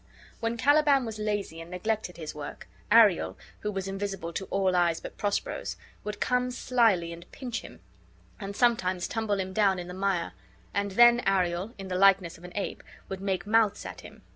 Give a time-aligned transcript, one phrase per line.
[0.39, 4.99] When Caliban was lazy and neglected his work, Ariel (who was invisible to all eyes
[4.99, 7.81] but Prospero's) would come slyly and pinch him,
[8.39, 10.33] and sometimes tumble him down in the mire;
[10.73, 14.23] and then Ariel, in the likeness of an ape, would make mouths at him.